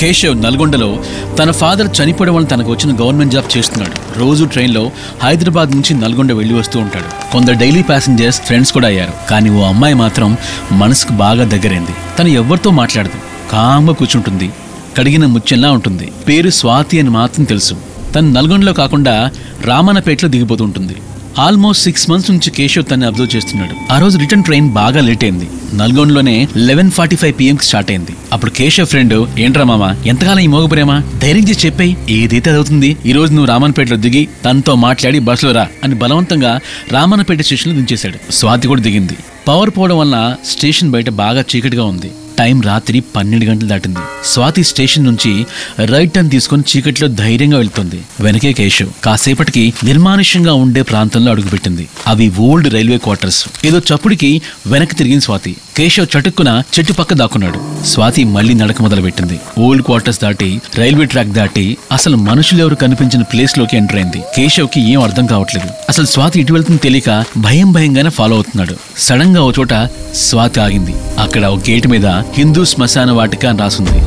కేశవ్ 0.00 0.42
నల్గొండలో 0.42 1.02
తన 1.38 1.50
ఫాదర్ 1.50 1.88
చనిపోవడం 2.00 2.34
వల్ల 2.34 2.46
తనకు 2.46 2.70
వచ్చిన 2.70 3.00
గవర్నమెంట్ 3.00 3.32
జాబ్ 3.32 3.58
చేస్తున్నాడు. 3.58 4.18
రోజు 4.18 4.44
ట్రైన్లో 4.44 4.90
హైదరాబాద్ 5.22 5.70
నుంచి 5.70 5.94
నల్గొండ 5.94 6.32
వెళ్ళి 6.32 6.54
వస్తూ 6.54 6.80
ఉంటాడు. 6.80 7.32
కొందరు 7.32 7.54
డైలీ 7.54 7.82
ప్యాసింజర్స్ 7.82 8.40
ఫ్రెండ్స్ 8.40 8.72
కూడా 8.72 8.88
అయ్యారు. 8.88 9.12
కానీ 9.30 9.50
ఓ 9.50 9.62
అమ్మాయి 9.62 9.94
మాత్రం 9.94 10.36
మనసుకు 10.72 11.12
బాగా 11.12 11.44
దగ్గరైంది. 11.44 11.90
తను 12.18 12.28
ఎవరితో 12.28 12.70
మాట్లాడదు. 12.70 13.50
కామ్గా 13.52 13.94
కూర్చుంటుంది. 13.94 14.50
కడిగిన 14.98 15.26
ముత్యంలా 15.26 15.70
ఉంటుంది. 15.70 16.12
పేరు 16.28 16.50
స్వాతి 16.50 17.00
అని 17.00 17.10
మాత్రం 17.10 17.44
తెలుసు. 17.44 17.74
తను 18.14 18.32
నల్గొండలో 18.32 18.72
కాకుండా 18.72 19.30
రామన్నపేటలో 19.64 20.30
దిగిపోతూ 20.30 20.64
ఉంటుంది. 20.64 20.96
ఆల్మోస్ట్ 21.44 21.84
సిక్స్ 21.84 22.10
మంత్స్ 22.10 22.30
నుంచి 22.30 22.50
కేశవ్ 22.50 22.84
తన్ని 22.90 23.06
అబ్జర్వ్ 23.06 23.36
చేస్తున్నాడు. 23.36 23.92
ఆ 23.92 23.98
రోజు 23.98 24.18
రిటర్న్ 24.18 24.44
ట్రైన్ 24.44 24.68
బాగా 24.70 25.00
లేట్ 25.00 25.24
అయింది. 25.24 25.46
నల్గొండలోనే 25.74 26.48
లెవెన్ 26.56 26.90
ఫార్టీ 26.90 27.16
ఫైవ్ 27.16 27.34
పిఎంకి 27.40 27.64
స్టార్ట్ 27.64 27.90
అయింది. 27.90 28.14
అప్పుడు 28.32 28.50
కేశవ్ 28.50 28.86
ఫ్రెండ్ 28.86 29.14
ఏంట్రా 29.38 29.64
మామ 29.64 29.94
ఎంతకాలం 30.06 30.38
ఈ 30.38 30.46
మోగపురేమా? 30.46 31.02
ధైర్యం 31.22 31.48
చేసి 31.48 31.66
చెప్పాయి. 31.66 31.96
ఏదైతే 32.10 32.50
అవుతుంది 32.50 32.96
ఈ 33.06 33.12
రోజు 33.12 33.32
నువ్వు 33.32 33.46
రామన్పేటలో 33.46 33.96
దిగి 33.96 34.28
తనతో 34.44 34.74
మాట్లాడి 34.74 35.18
బస్సులో 35.18 35.52
రా 35.52 35.66
అని 35.84 35.94
బలవంతంగా 35.94 36.60
రామన్నపేట 36.92 37.40
స్టేషన్లో 37.40 37.76
దించేశాడు. 37.76 38.32
స్వాతి 38.32 38.68
కూడా 38.68 38.80
దిగింది. 38.80 39.16
పవర్ 39.48 39.70
పోవడం 39.70 39.98
వల్ల 39.98 40.36
స్టేషన్ 40.44 40.90
బయట 40.90 41.10
బాగా 41.10 41.44
చీకటిగా 41.56 41.84
ఉంది. 41.84 42.10
టైం 42.38 42.60
రాత్రి 42.60 43.00
పన్నెండు 43.00 43.44
గంటలు 43.44 43.68
దాటింది. 43.68 43.98
స్వాతి 44.24 44.64
స్టేషన్ 44.64 45.04
నుంచి 45.04 45.46
రైట్ 45.84 46.12
టర్న్ 46.12 46.30
తీసుకొని 46.30 46.64
చీకట్లో 46.70 47.08
ధైర్యంగా 47.08 47.56
వెళ్తుంది. 47.56 48.00
వెనకే 48.20 48.52
కేశవ్. 48.52 48.90
కాసేపటికి 49.04 49.72
నిర్మానుష్యంగా 49.84 50.54
ఉండే 50.54 50.82
ప్రాంతంలో 50.82 51.30
అడుగుపెట్టింది. 51.32 51.88
అవి 52.06 52.32
ఓల్డ్ 52.40 52.74
రైల్వే 52.74 52.98
క్వార్టర్స్. 52.98 53.40
ఏదో 53.64 53.78
చప్పుడికి 53.78 54.42
వెనక్కి 54.66 54.96
తిరిగింది 54.96 55.24
స్వాతి. 55.24 55.56
కేశవ్ 55.76 56.06
చటుక్కున 56.14 56.62
చెట్టు 56.78 56.92
పక్క 56.92 57.14
దాక్కున్నాడు. 57.14 57.60
స్వాతి 57.86 58.24
మళ్ళీ 58.24 58.54
నడక 58.54 58.82
మొదలు 58.82 59.02
పెట్టింది 59.02 59.40
ఓల్డ్ 59.58 59.84
క్వార్టర్స్ 59.84 60.20
దాటి 60.20 60.60
రైల్వే 60.78 61.04
ట్రాక్ 61.04 61.28
దాటి 61.28 61.76
అసలు 61.92 62.16
మనుషులు 62.16 62.60
ఎవరు 62.60 62.74
కనిపించిన 62.74 63.22
ప్లేస్లోకి 63.22 63.76
ఎంటర్ 63.76 63.96
అయింది. 63.96 64.22
కేశవ్కి 64.36 64.80
ఏం 64.92 65.02
అర్థం 65.02 65.26
కావట్లేదు. 65.26 65.70
అసలు 65.88 66.06
స్వాతి 66.06 66.40
ఇటు 66.40 66.52
వెళ్తుంది 66.52 66.80
తెలియక 66.80 67.24
భయం 67.38 67.72
భయంగానే 67.72 68.10
ఫాలో 68.10 68.34
అవుతున్నాడు. 68.34 68.76
సడన్గా 68.98 69.42
ఓ 69.44 69.52
చోట 69.58 69.74
స్వాతి 70.14 70.60
ఆగింది. 70.60 70.94
అక్కడ 71.18 71.44
ఒక 71.44 71.60
గేట్ 71.70 71.86
మీద 71.88 72.06
హిందూ 72.06 72.64
శ్మశాన 72.64 73.10
వాటిక 73.10 73.46
అని 73.46 73.58
రాసుంది. 73.58 73.98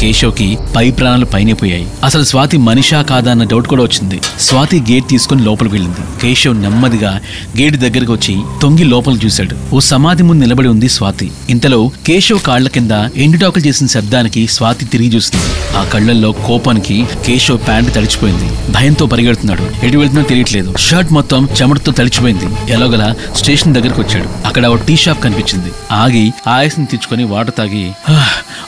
కేశవ్కి 0.00 0.58
పై 0.76 0.90
ప్రాణాలు 0.90 1.24
పైనే 1.24 1.52
పోయాయి. 1.52 1.86
అసలు 2.04 2.24
స్వాతి 2.24 2.56
మనిషా 2.56 3.02
కాదా 3.02 3.30
అన్న 3.30 3.44
డౌట్ 3.44 3.66
కూడా 3.66 3.82
వచ్చింది. 3.82 4.20
స్వాతి 4.40 4.80
గేట్ 4.80 5.08
తీసుకుని 5.08 5.42
లోపలికి 5.44 5.74
వెళ్ళింది. 5.74 6.04
కేశవ్ 6.22 6.56
నెమ్మదిగా 6.62 7.20
గేట్ 7.60 7.76
దగ్గరకు 7.76 8.12
వచ్చి 8.12 8.36
తొంగి 8.62 8.84
లోపల 8.84 9.16
చూశాడు. 9.24 9.74
ఓ 9.74 9.80
సమాధి 9.80 10.22
ముందు 10.22 10.44
నిలబడి 10.44 10.68
ఉంది 10.68 10.88
స్వాతి. 10.88 11.30
ఇంతలో 11.50 11.90
కేశవ్ 12.06 12.40
కాళ్ళ 12.40 12.68
కింద 12.68 12.90
ఎండుటాకులు 13.16 13.66
చేసిన 13.66 13.86
శబ్దానికి 13.86 14.46
స్వాతి 14.46 14.84
తిరిగి 14.84 15.14
చూస్తుంది 15.14 15.76
ఆ 15.76 15.84
కళ్ళల్లో 15.84 16.32
కోపానికి 16.32 17.06
కేశవ్ 17.26 17.58
ప్యాంట్ 17.66 17.94
తడిచిపోయింది. 17.94 18.72
భయంతో 18.72 19.06
పరిగెడుతున్నాడు. 19.06 19.86
ఎటు 19.86 19.98
వెళ్తున్నా 19.98 20.24
తెలియట్లేదు. 20.24 20.74
షర్ట్ 20.78 21.12
మొత్తం 21.12 21.48
చెమటతో 21.62 21.92
తడిచిపోయింది. 21.92 22.72
ఎలాగలా 22.72 23.14
స్టేషన్ 23.36 23.74
దగ్గరకు 23.74 24.02
వచ్చాడు. 24.02 24.28
అక్కడ 24.46 24.66
ఒక 24.66 24.80
టీ 24.86 24.96
షాప్ 24.96 25.24
కనిపించింది. 25.24 25.70
ఆగి 25.92 26.32
ఆయాసం 26.48 26.84
తెచ్చుకొని 26.84 27.24
వాటర్ 27.24 27.54
తాగి 27.58 27.86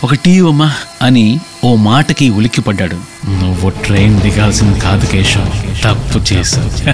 ఒక 0.05 0.15
టీ 0.15 0.39
అమ్మా 0.39 0.71
అని 1.03 1.41
ఓ 1.65 1.77
మాటకి 1.77 2.31
ఉలిక్కిపడ్డాడు. 2.31 2.97
నువ్వు 3.31 3.71
ట్రైన్ 3.71 4.21
దిగాల్సింది 4.21 4.81
కాదు 4.81 5.07
కేశవ్. 5.07 5.83
తప్పు 5.83 6.35
చేశావు. 6.35 6.91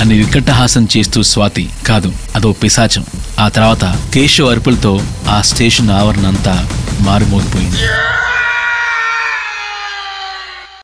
అని 0.00 0.14
వికటహాసం 0.14 0.88
చేస్తూ 0.96 1.22
స్వాతి 1.22 1.70
కాదు 1.86 2.12
అదో 2.36 2.52
పిశాచం. 2.52 3.04
ఆ 3.40 3.48
తర్వాత 3.48 3.84
కేశవ్ 4.14 4.50
అరుపులతో 4.50 5.02
ఆ 5.28 5.42
స్టేషన్ 5.42 5.90
ఆవరణ 5.90 6.26
అంతా 6.26 6.68
మారుమోగిపోయింది. 7.00 7.76